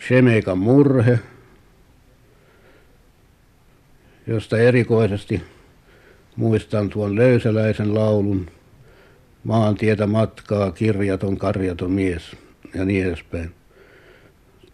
Shemeikan 0.08 0.58
murhe, 0.58 1.20
josta 4.28 4.58
erikoisesti 4.58 5.42
muistan 6.36 6.90
tuon 6.90 7.16
löysäläisen 7.16 7.94
laulun 7.94 8.48
Maantietä 9.44 10.08
matkaa 10.08 10.72
kirjaton 10.72 11.38
karjaton 11.38 11.92
mies 11.92 12.36
ja 12.74 12.86
niin 12.86 13.06
edespäin. 13.06 13.52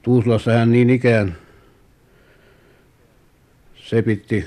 Tuusulassa 0.01 0.51
hän 0.51 0.72
niin 0.72 0.89
ikään 0.89 1.38
sepitti 3.75 4.46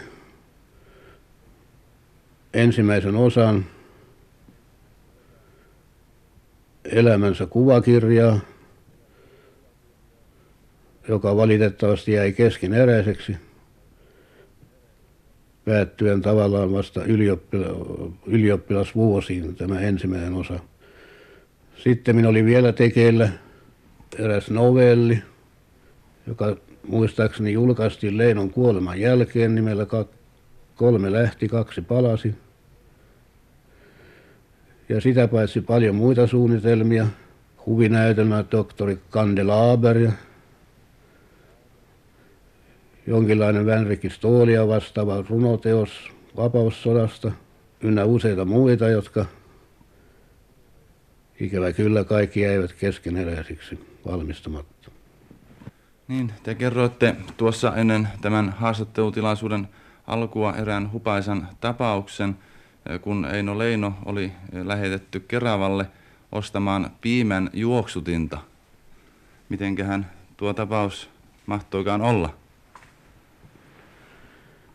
ensimmäisen 2.55 3.17
osan 3.17 3.67
elämänsä 6.85 7.47
kuvakirjaa, 7.47 8.41
joka 11.09 11.37
valitettavasti 11.37 12.12
jäi 12.12 12.33
keskeneräiseksi 12.33 13.37
päättyen 15.64 16.23
tavallaan 16.23 16.73
vasta 16.73 17.01
ylioppila- 17.05 18.12
ylioppilasvuosiin 18.27 19.57
tämä 19.57 19.81
ensimmäinen 19.81 20.35
osa. 20.35 20.59
Sitten 21.77 22.16
minä 22.16 22.29
oli 22.29 22.44
vielä 22.44 22.73
tekeillä 22.73 23.29
eräs 24.18 24.51
novelli, 24.51 25.23
joka 26.27 26.57
muistaakseni 26.88 27.53
julkaistiin 27.53 28.18
Leinon 28.18 28.51
kuoleman 28.51 29.01
jälkeen 29.01 29.55
nimellä 29.55 29.87
Kolme 30.75 31.12
lähti, 31.12 31.49
kaksi 31.49 31.81
palasi. 31.83 32.35
Ja 34.88 35.01
sitä 35.01 35.29
paitsi 35.29 35.61
paljon 35.61 35.94
muita 35.94 36.27
suunnitelmia, 36.27 37.07
huvinäytelmä 37.66 38.42
tohtori 38.42 38.99
Kandelaber 39.11 40.11
jonkinlainen 43.07 43.66
Vänrikki 43.66 44.11
Stoolia 44.11 44.68
vastaava 44.68 45.25
runoteos 45.29 46.12
vapaussodasta 46.37 47.33
ynnä 47.81 48.05
useita 48.05 48.44
muita, 48.44 48.88
jotka 48.88 49.27
ikävä 51.40 51.73
kyllä 51.73 52.05
kaikki 52.05 52.40
jäivät 52.40 52.73
keskeneräisiksi 52.73 53.79
valmistamatta. 54.07 54.90
Niin, 56.09 56.33
te 56.42 56.55
kerroitte 56.55 57.16
tuossa 57.37 57.77
ennen 57.77 58.09
tämän 58.20 58.51
haastattelutilaisuuden 58.51 59.68
alkua 60.07 60.55
erään 60.57 60.92
hupaisan 60.92 61.49
tapauksen, 61.61 62.37
kun 63.01 63.25
Eino 63.25 63.59
Leino 63.59 63.94
oli 64.05 64.33
lähetetty 64.53 65.20
Keravalle 65.20 65.87
ostamaan 66.33 66.90
piimän 67.01 67.51
juoksutinta. 67.53 68.38
Mitenköhän 69.49 70.11
tuo 70.37 70.55
tapaus 70.55 71.11
mahtoikaan 71.47 72.03
olla? 72.03 72.35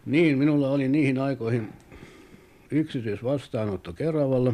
Niin, 0.05 0.37
minulla 0.37 0.69
oli 0.69 0.87
niihin 0.87 1.19
aikoihin 1.19 1.73
yksityisvastaanotto 2.71 3.93
Keravalla. 3.93 4.53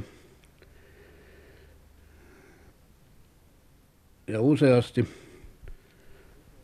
Ja 4.28 4.42
useasti 4.42 5.10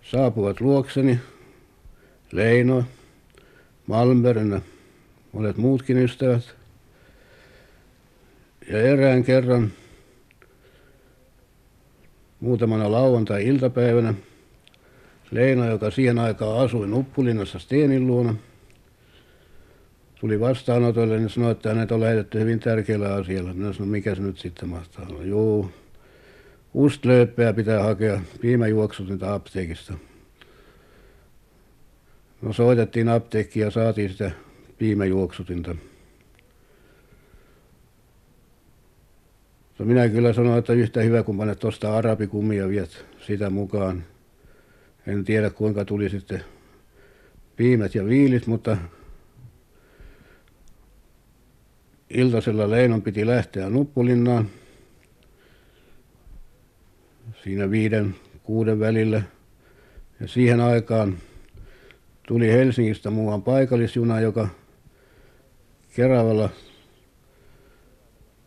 saapuvat 0.02 0.62
luokseni 0.62 1.20
Leino, 2.32 2.84
Malmberg 3.88 4.64
monet 5.32 5.58
muutkin 5.58 5.98
ystävät. 5.98 6.61
Ja 8.70 8.82
erään 8.82 9.24
kerran 9.24 9.72
muutamana 12.40 12.92
lauantai-iltapäivänä 12.92 14.14
Leino, 15.32 15.70
joka 15.70 15.92
siihen 15.92 16.20
aikaan 16.20 16.66
asui 16.66 16.88
Nuppulinnassa 16.88 17.60
Steenin 17.60 18.08
luona, 18.08 18.36
tuli 20.20 20.40
vastaanotolle 20.40 21.18
niin 21.18 21.30
sanoi, 21.30 21.52
että 21.52 21.70
hänet 21.70 21.92
on 21.92 22.00
lähetetty 22.00 22.40
hyvin 22.40 22.60
tärkeällä 22.60 23.14
asialla. 23.14 23.54
Minä 23.54 23.74
sanoin, 23.74 23.90
mikä 23.90 24.16
se 24.16 24.22
nyt 24.22 24.38
sitten 24.38 24.70
mahtaa 24.70 25.08
olla. 25.10 25.24
Joo, 25.24 25.72
Ustlööppää 26.74 27.54
pitää 27.54 27.84
hakea 27.84 28.22
piimäjuoksutinta 28.42 29.34
apteekista. 29.34 29.94
No 32.42 32.54
soitettiin 32.54 33.10
apteekkiin 33.10 33.64
ja 33.64 33.72
saatiin 33.72 34.10
sitä 34.10 34.32
piimäjuoksutinta. 34.78 35.76
No 39.82 39.88
minä 39.88 40.10
kyllä 40.10 40.34
sanoin, 40.34 40.60
että 40.60 40.74
yhtä 40.74 41.02
hyvä 41.02 41.24
kun 41.24 41.38
panet 41.38 41.60
tuosta 41.60 41.98
arabikummia 41.98 42.70
viet 42.70 43.06
sitä 43.28 43.50
mukaan. 43.50 44.04
En 45.08 45.26
tiedä 45.26 45.50
kuinka 45.50 45.86
tuli 45.86 46.10
sitten 46.10 46.44
piimät 47.56 47.96
ja 47.96 48.06
viilit, 48.06 48.48
mutta 48.48 48.78
iltasella 52.10 52.70
Leinon 52.70 53.02
piti 53.02 53.28
lähteä 53.28 53.70
Nuppulinnaan 53.70 54.50
siinä 57.44 57.72
viiden 57.72 58.16
kuuden 58.44 58.80
välillä. 58.80 59.22
Ja 60.20 60.28
siihen 60.28 60.60
aikaan 60.60 61.18
tuli 62.28 62.52
Helsingistä 62.52 63.10
muuan 63.10 63.44
paikallisjuna, 63.44 64.20
joka 64.20 64.48
Keravalla 65.96 66.50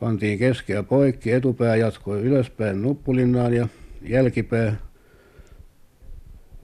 pantiin 0.05 0.39
keskeä 0.39 0.83
poikki, 0.83 1.33
etupää 1.33 1.77
jatkoi 1.77 2.23
ylöspäin 2.23 2.83
Nuppulinnaan 2.83 3.55
ja 3.55 3.69
jälkipää 4.03 4.77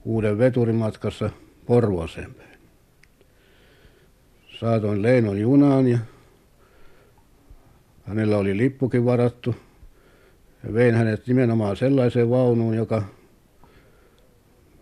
uuden 0.05 0.37
veturimatkassa 0.37 1.29
Porvooseen 1.65 2.33
päin. 2.33 2.59
Saatoin 4.59 5.01
Leinon 5.01 5.39
junaan 5.39 5.87
ja 5.87 5.97
hänellä 8.03 8.37
oli 8.37 8.57
lippukin 8.57 9.05
varattu 9.05 9.55
ja 10.63 10.73
vein 10.73 10.95
hänet 10.95 11.27
nimenomaan 11.27 11.77
sellaiseen 11.77 12.29
vaunuun, 12.29 12.75
joka 12.75 13.03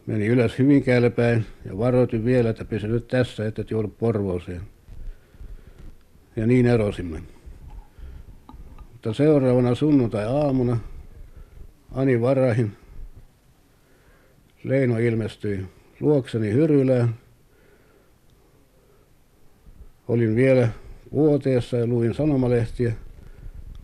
meni 0.06 0.28
ylös 0.28 0.60
Hyvinkäälle 0.60 1.10
päin 1.10 1.46
ja 1.66 1.78
varoitin 1.78 2.26
vielä, 2.26 2.50
että 2.50 2.66
pysy 2.66 2.88
nyt 2.88 3.08
tässä, 3.08 3.48
että 3.48 3.62
et 3.62 3.72
joudu 3.72 3.88
Porvooseen. 3.88 4.62
Ja 6.36 6.48
niin 6.48 6.66
erosimme. 6.66 7.39
Mutta 9.00 9.14
seuraavana 9.14 9.76
sunnuntai-aamuna 9.76 10.78
Ani 11.92 12.22
Varahin 12.22 12.72
Leino 14.64 14.98
ilmestyi 14.98 15.66
luokseni 16.00 16.54
Hyrylään. 16.54 17.16
Olin 20.08 20.36
vielä 20.36 20.70
vuoteessa 21.12 21.78
ja 21.78 21.88
luin 21.88 22.14
sanomalehtiä, 22.14 22.94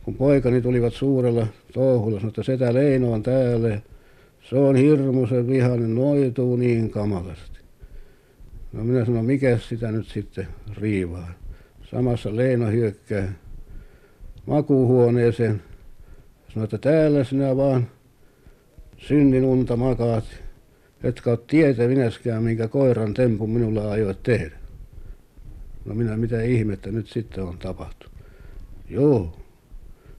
kun 0.04 0.15
poikani 0.15 0.62
tulivat 0.62 0.93
suurella 0.93 1.47
touhulla, 1.73 2.19
sanoi, 2.19 2.30
että 2.30 2.43
setä 2.43 2.73
Leino 2.73 3.12
on 3.12 3.23
täällä 3.23 3.82
se 4.49 4.56
on 4.56 4.75
hirmuisen 4.75 5.47
vihainen, 5.47 5.95
noituu 5.95 6.56
niin 6.56 6.89
kamalasti. 6.89 7.60
No 8.73 8.84
minä 8.84 9.06
sanoin, 9.06 9.25
mikä 9.25 9.58
sitä 9.58 9.91
nyt 9.91 10.08
sitten 10.08 10.47
riivaa. 10.78 11.34
Samassa 11.91 12.36
Leino 12.36 12.71
hyökkää 12.71 13.34
makuuhuoneeseen. 14.45 15.62
Sanoi, 16.49 16.63
että 16.63 16.77
täällä 16.77 17.23
sinä 17.23 17.58
vaan 17.58 17.88
synnin 18.97 19.43
unta 19.43 19.77
makaat, 19.77 20.25
etkä 21.03 21.29
ole 21.29 21.39
tietävinäskään, 21.47 22.43
minkä 22.43 22.67
koiran 22.67 23.13
tempun 23.13 23.49
minulla 23.49 23.91
ajoit 23.91 24.23
tehdä. 24.23 24.58
No 25.86 25.95
minä 25.95 26.17
mitä 26.17 26.41
ihmettä 26.41 26.91
nyt 26.91 27.08
sitten 27.08 27.43
on 27.43 27.58
tapahtunut. 27.58 28.15
Joo, 28.89 29.45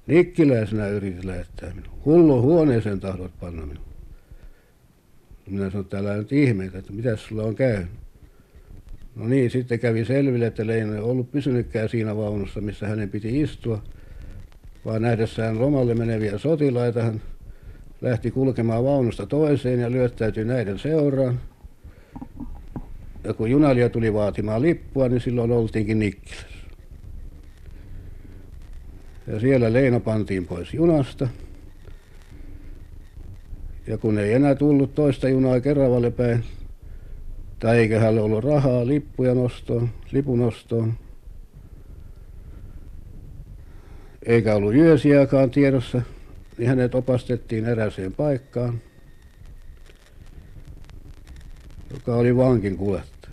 Nikkilää 0.06 0.66
sinä 0.66 0.88
yritit 0.88 1.24
lähettää 1.24 1.70
minun. 1.74 1.90
Hullu 2.04 2.42
huoneeseen 2.42 3.00
tahdot 3.00 3.32
panna 3.40 3.66
minun. 3.66 3.84
Minä 5.50 5.70
sanoin, 5.70 5.84
että 5.84 5.98
älä 5.98 6.16
nyt 6.16 6.32
ihmeitä, 6.32 6.78
että 6.78 6.92
mitä 6.92 7.16
sulla 7.16 7.42
on 7.42 7.54
käynyt. 7.54 7.90
No 9.16 9.28
niin, 9.28 9.50
sitten 9.50 9.80
kävi 9.80 10.04
selville, 10.04 10.46
että 10.46 10.66
Leino 10.66 10.94
ei 10.94 11.00
ollut 11.00 11.32
pysynytkään 11.32 11.88
siinä 11.88 12.16
vaunussa, 12.16 12.60
missä 12.60 12.86
hänen 12.86 13.10
piti 13.10 13.40
istua, 13.40 13.82
vaan 14.86 15.02
nähdessään 15.02 15.60
lomalle 15.60 15.94
meneviä 15.94 16.38
sotilaita 16.38 17.02
hän 17.02 17.22
lähti 18.00 18.30
kulkemaan 18.30 18.84
vaunusta 18.84 19.26
toiseen 19.26 19.80
ja 19.80 19.90
lyöttäytyi 19.90 20.44
näiden 20.44 20.78
seuraan. 20.78 21.40
Ja 23.24 23.34
kun 23.34 23.50
junalia 23.50 23.88
tuli 23.88 24.14
vaatimaan 24.14 24.62
lippua, 24.62 25.08
niin 25.08 25.20
silloin 25.20 25.52
oltiinkin 25.52 25.98
Nikkilässä. 25.98 26.46
Ja 29.26 29.40
siellä 29.40 29.72
Leino 29.72 30.00
pantiin 30.00 30.46
pois 30.46 30.74
junasta. 30.74 31.28
Ja 33.86 33.98
kun 33.98 34.18
ei 34.18 34.32
enää 34.32 34.54
tullut 34.54 34.94
toista 34.94 35.28
junaa 35.28 35.60
Keravalle 35.60 36.10
päin, 36.10 36.44
tai 37.58 37.78
eikä 37.78 37.98
hänellä 37.98 38.22
ollut 38.22 38.44
rahaa 38.44 38.86
lippuja 38.86 39.34
nostoon, 39.34 39.88
lipunostoon, 40.12 40.94
eikä 44.26 44.54
ollut 44.54 44.74
yösiäkaan 44.74 45.50
tiedossa, 45.50 46.02
niin 46.58 46.68
hänet 46.68 46.94
opastettiin 46.94 47.64
eräseen 47.64 48.12
paikkaan, 48.12 48.80
joka 51.90 52.14
oli 52.16 52.36
vankin 52.36 52.76
kuljettaja. 52.76 53.32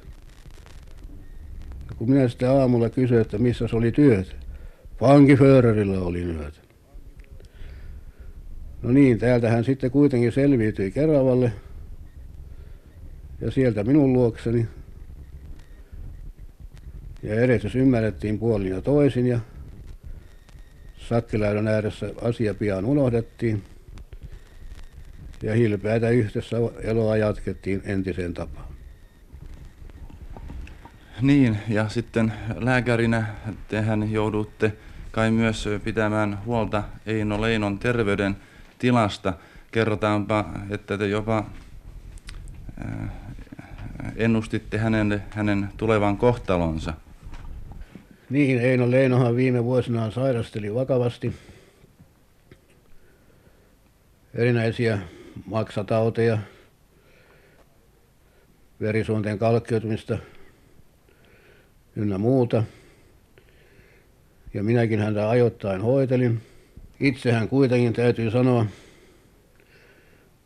kun 1.98 2.10
minä 2.10 2.28
sitten 2.28 2.50
aamulla 2.50 2.90
kysyin, 2.90 3.22
että 3.22 3.38
missä 3.38 3.68
se 3.68 3.76
oli 3.76 3.92
työtä, 3.92 4.32
vankiföörerillä 5.02 6.00
oli 6.00 6.22
työtä. 6.22 6.60
No 8.82 8.92
niin, 8.92 9.20
täältä 9.20 9.50
hän 9.50 9.64
sitten 9.64 9.92
kuitenkin 9.92 10.32
selviytyi 10.32 10.92
Keravalle 10.92 11.52
ja 13.42 13.52
sieltä 13.52 13.84
minun 13.84 14.14
luokseni. 14.14 14.68
Ja 17.24 17.36
edessä 17.36 17.70
ymmärrettiin 17.76 18.40
puolin 18.40 18.72
ja 18.72 18.82
toisin 18.82 19.28
ja 19.28 19.40
sakkiläydön 21.14 21.68
ääressä 21.68 22.10
asia 22.22 22.54
pian 22.54 22.86
unohdettiin. 22.86 23.64
Ja 25.44 25.54
hilpeätä 25.54 26.10
yhdessä 26.10 26.58
eloa 26.84 27.18
jatkettiin 27.18 27.82
entiseen 27.86 28.34
tapaan. 28.34 28.68
Niin, 31.22 31.58
ja 31.70 31.90
sitten 31.90 32.34
lääkärinä 32.56 33.26
tehän 33.68 34.12
joudutte 34.12 34.74
kai 35.12 35.32
myös 35.32 35.70
pitämään 35.84 36.40
huolta 36.46 36.84
Eino 37.06 37.42
Leinon 37.42 37.80
terveyden 37.80 38.38
tilasta. 38.80 39.34
Kerrotaanpa, 39.72 40.46
että 40.70 40.98
te 40.98 41.08
jopa 41.08 41.46
ennustitte 44.16 44.78
hänen, 44.78 45.24
hänen 45.30 45.70
tulevan 45.78 46.18
kohtalonsa. 46.18 46.94
Niin, 48.34 48.60
Eino 48.60 48.92
Leinohan 48.92 49.36
viime 49.36 49.64
vuosina 49.64 50.12
sairasteli 50.12 50.76
vakavasti 50.76 51.34
erinäisiä 54.34 55.00
maksatauteja, 55.46 56.38
verisuonten 58.82 59.40
kalkkeutumista 59.40 60.18
ynnä 61.96 62.18
muuta. 62.18 62.64
Ja 64.54 64.64
minäkin 64.64 65.00
häntä 65.00 65.30
ajoittain 65.30 65.82
hoitelin. 65.82 66.42
Itse 67.00 67.32
hän 67.32 67.50
kuitenkin 67.50 67.94
täytyy 67.94 68.32
sanoa, 68.32 68.66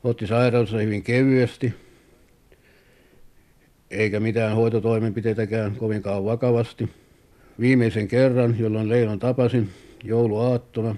otti 0.03 0.27
sairautensa 0.27 0.77
hyvin 0.77 1.03
kevyesti, 1.03 1.73
eikä 3.91 4.19
mitään 4.19 4.55
hoitotoimenpiteitäkään 4.55 5.75
kovinkaan 5.75 6.25
vakavasti. 6.25 7.06
Viimeisen 7.59 8.07
kerran, 8.07 8.59
jolloin 8.59 8.89
Leinon 8.89 9.19
tapasin 9.19 9.69
jouluaattona 10.03 10.95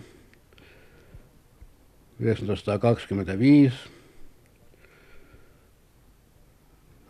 1925, 2.18 3.76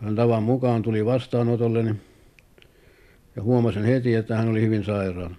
hän 0.01 0.15
tavan 0.15 0.43
mukaan 0.43 0.81
tuli 0.81 1.05
vastaanotolleni 1.05 1.95
ja 3.35 3.43
huomasin 3.43 3.83
heti, 3.83 4.15
että 4.15 4.37
hän 4.37 4.49
oli 4.49 4.61
hyvin 4.61 4.83
sairaana. 4.83 5.35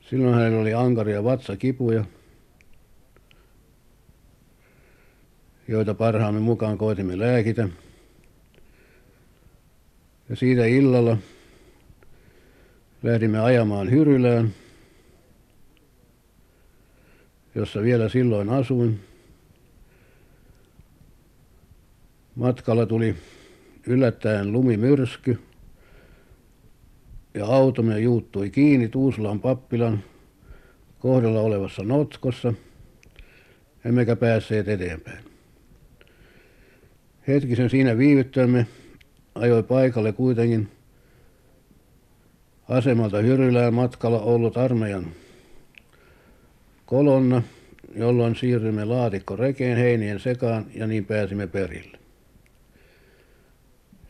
Silloin 0.00 0.34
hänellä 0.34 0.60
oli 0.60 0.74
ankaria 0.74 1.24
vatsakipuja, 1.24 2.04
joita 5.68 5.94
parhaamme 5.94 6.40
mukaan 6.40 6.78
koitimme 6.78 7.18
lääkitä. 7.18 7.68
Ja 10.32 10.36
siitä 10.36 10.66
illalla 10.66 11.16
lähdimme 13.02 13.38
ajamaan 13.38 13.90
Hyrylään, 13.90 14.54
jossa 17.54 17.82
vielä 17.82 18.08
silloin 18.08 18.48
asuin. 18.48 19.00
Matkalla 22.34 22.86
tuli 22.86 23.16
yllättäen 23.86 24.52
lumimyrsky 24.52 25.38
ja 27.34 27.46
automme 27.46 28.00
juuttui 28.00 28.50
kiinni 28.50 28.88
Tuusulan 28.88 29.40
pappilan 29.40 30.04
kohdalla 30.98 31.40
olevassa 31.40 31.82
notkossa, 31.82 32.54
emmekä 33.84 34.16
päässeet 34.16 34.68
eteenpäin. 34.68 35.24
Hetkisen 37.28 37.70
siinä 37.70 37.98
viivyttämme 37.98 38.66
ajoi 39.42 39.62
paikalle 39.62 40.12
kuitenkin 40.12 40.68
asemalta 42.68 43.18
Hyrylään 43.18 43.74
matkalla 43.74 44.20
ollut 44.20 44.56
armeijan 44.56 45.06
kolonna, 46.86 47.42
jolloin 47.96 48.36
siirrymme 48.36 48.84
laatikko 48.84 49.36
rekeen 49.36 49.78
heinien 49.78 50.20
sekaan 50.20 50.66
ja 50.74 50.86
niin 50.86 51.04
pääsimme 51.04 51.46
perille. 51.46 51.98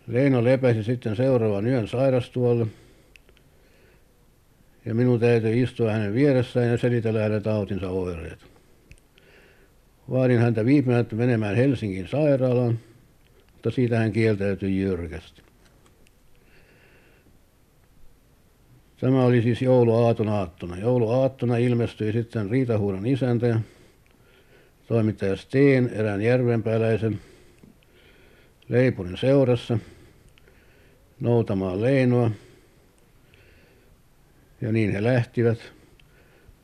Leino 0.06 0.44
lepäsi 0.44 0.84
sitten 0.84 1.16
seuraavan 1.16 1.66
yön 1.66 1.88
sairastuolle 1.88 2.66
ja 4.84 4.94
minun 4.94 5.20
täytyi 5.20 5.62
istua 5.62 5.92
hänen 5.92 6.14
vieressään 6.14 6.68
ja 6.68 6.78
selitellä 6.78 7.22
hänen 7.22 7.42
tautinsa 7.42 7.88
oireet. 7.88 8.38
Vaadin 10.10 10.38
häntä 10.38 10.64
viipymättä 10.64 11.16
menemään 11.16 11.56
Helsingin 11.56 12.08
sairaalaan, 12.08 12.78
mutta 13.62 13.74
siitä 13.74 13.98
hän 13.98 14.12
kieltäytyi 14.12 14.80
jyrkästi. 14.80 15.42
Tämä 19.00 19.24
oli 19.24 19.42
siis 19.42 19.62
jouluaaton 19.62 20.28
aattona. 20.28 20.76
Jouluaattona 20.76 21.56
ilmestyi 21.56 22.12
sitten 22.12 22.50
Riitahuudan 22.50 23.06
isäntä 23.06 23.46
ja 23.46 23.60
toimittaja 24.86 25.36
Steen 25.36 25.90
erään 25.94 26.22
järvenpääläisen 26.22 27.20
Leipurin 28.68 29.16
seurassa 29.16 29.78
noutamaan 31.20 31.80
Leinoa. 31.82 32.30
Ja 34.60 34.72
niin 34.72 34.92
he 34.92 35.02
lähtivät. 35.02 35.58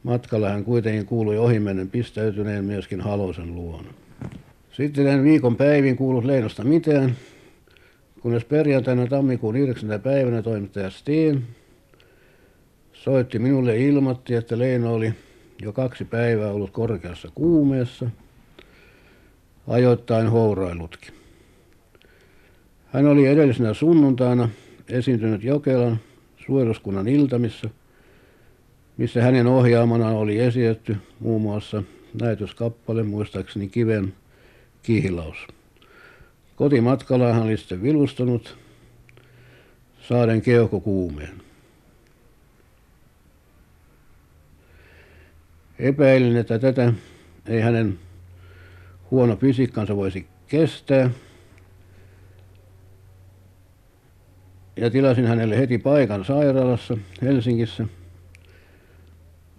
Matkalla 0.03 0.49
hän 0.49 0.65
kuitenkin 0.65 1.07
kuului 1.07 1.39
ohimennen 1.39 1.91
pistäytyneen 1.91 2.65
myöskin 2.65 3.01
Halosen 3.01 3.55
luona. 3.55 3.95
Sitten 4.79 5.07
en 5.07 5.25
viikon 5.25 5.57
päivin 5.57 5.97
kuullut 5.97 6.25
Leinosta 6.25 6.65
mitään, 6.65 7.17
kunnes 8.21 8.45
perjantaina 8.45 9.07
tammikuun 9.07 9.57
9. 9.57 10.01
päivänä 10.01 10.43
toimittaja 10.43 10.91
Steen 10.91 11.43
soitti 12.93 13.39
minulle 13.39 13.77
ja 13.77 13.89
ilmoitti, 13.89 14.35
että 14.35 14.59
Leino 14.59 14.95
oli 14.95 15.13
jo 15.63 15.73
kaksi 15.73 16.05
päivää 16.05 16.51
ollut 16.51 16.71
korkeassa 16.71 17.29
kuumeessa. 17.35 18.11
ajoittain 19.67 20.29
hourailutkin. 20.29 21.15
Hän 22.87 23.07
oli 23.07 23.27
edellisenä 23.27 23.75
sunnuntaina 23.75 24.49
esiintynyt 24.89 25.45
Jokelan 25.45 25.99
suojeluskunnan 26.47 27.09
iltamissa, 27.09 27.71
missä 28.97 29.23
hänen 29.23 29.47
ohjaamana 29.47 30.09
oli 30.09 30.39
esitetty 30.39 30.97
muun 31.21 31.43
muassa 31.43 31.83
näytöskappale, 32.21 33.03
muistaakseni 33.03 33.69
Kiven 33.69 34.13
kihlaus. 34.89 35.37
Kotimatkalla 36.57 37.33
hän 37.33 37.43
oli 37.43 37.57
sitten 37.57 37.83
vilustunut 37.83 38.59
saaden 40.01 40.43
keuhkokuumeen. 40.43 41.43
Epäilin, 45.79 46.37
että 46.37 46.59
tätä 46.59 46.93
ei 47.47 47.61
hänen 47.61 47.99
huono 49.11 49.37
fysiikkansa 49.37 49.97
voisi 49.97 50.27
kestää. 50.47 51.11
Ja 54.77 54.91
tilasin 54.91 55.27
hänelle 55.27 55.59
heti 55.59 55.79
paikan 55.79 56.25
sairaalassa 56.25 56.97
Helsingissä. 57.23 57.87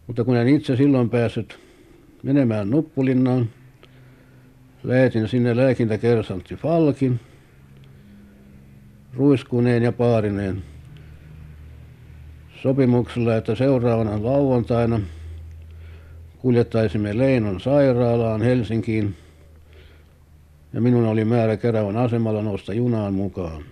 Mutta 0.08 0.24
kun 0.24 0.38
en 0.38 0.48
itse 0.48 0.76
silloin 0.76 1.10
päässyt 1.10 1.60
menemään 2.24 2.70
Nuppulinnaan, 2.70 3.50
lähetin 4.84 5.28
sinne 5.28 5.56
lääkintäkersantti 5.56 6.56
Falkin 6.56 7.20
ruiskuneen 9.14 9.84
ja 9.84 9.92
paarineen 9.92 10.64
sopimuksella, 12.62 13.36
että 13.36 13.56
seuraavana 13.56 14.24
lauantaina 14.24 15.00
kuljettaisimme 16.38 17.18
Leinon 17.18 17.60
sairaalaan 17.60 18.42
Helsinkiin 18.42 19.16
ja 20.74 20.82
minun 20.82 21.06
oli 21.06 21.26
määrä 21.26 21.58
Keravan 21.58 21.98
asemalla 21.98 22.42
nousta 22.42 22.74
junaan 22.74 23.14
mukaan. 23.14 23.64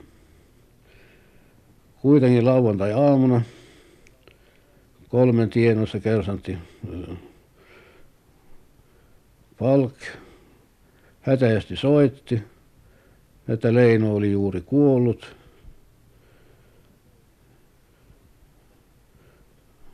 Kuitenkin 2.02 2.46
lauantai-aamuna 2.46 3.42
kolmen 5.10 5.50
tienossa 5.50 6.00
kersantti 6.00 6.58
Falk 9.60 9.94
hätäisesti 11.28 11.76
soitti, 11.76 12.44
että 13.48 13.74
Leino 13.74 14.16
oli 14.16 14.32
juuri 14.32 14.62
kuollut. 14.62 15.36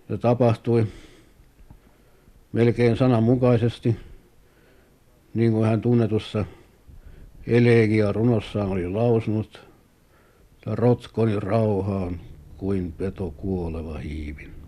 Se 0.07 0.17
tapahtui 0.17 0.87
melkein 2.51 2.97
sananmukaisesti, 2.97 3.95
niin 5.33 5.51
kuin 5.51 5.65
hän 5.65 5.81
tunnetussa 5.81 6.45
elegia 7.47 8.11
runossaan 8.11 8.69
oli 8.69 8.89
lausunut, 8.89 9.67
että 10.53 10.75
rotkoni 10.75 11.39
rauhaan 11.39 12.21
kuin 12.57 12.91
peto 12.91 13.31
kuoleva 13.37 13.97
hiivin. 13.97 14.62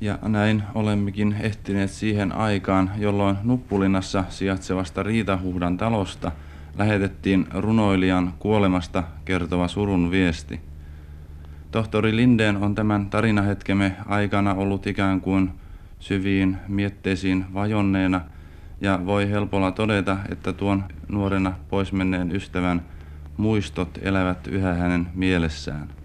Ja 0.00 0.18
näin 0.22 0.62
olemmekin 0.74 1.36
ehtineet 1.40 1.90
siihen 1.90 2.32
aikaan, 2.32 2.90
jolloin 2.98 3.36
Nuppulinnassa 3.42 4.24
sijaitsevasta 4.28 5.02
Riitahuhdan 5.02 5.76
talosta 5.76 6.32
lähetettiin 6.78 7.46
runoilijan 7.54 8.34
kuolemasta 8.38 9.02
kertova 9.24 9.68
surun 9.68 10.10
viesti. 10.10 10.60
Tohtori 11.70 12.16
Lindeen 12.16 12.56
on 12.56 12.74
tämän 12.74 13.10
tarinahetkemme 13.10 13.96
aikana 14.06 14.54
ollut 14.54 14.86
ikään 14.86 15.20
kuin 15.20 15.50
syviin 15.98 16.56
mietteisiin 16.68 17.44
vajonneena 17.54 18.20
ja 18.80 19.00
voi 19.06 19.30
helpolla 19.30 19.72
todeta, 19.72 20.16
että 20.28 20.52
tuon 20.52 20.84
nuorena 21.08 21.52
poismenneen 21.68 22.36
ystävän 22.36 22.82
muistot 23.36 23.98
elävät 24.02 24.46
yhä 24.46 24.74
hänen 24.74 25.06
mielessään. 25.14 25.99